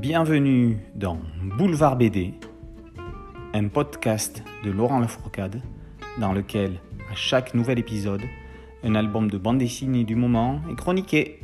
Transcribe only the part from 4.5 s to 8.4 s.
de Laurent Lafourcade dans lequel, à chaque nouvel épisode,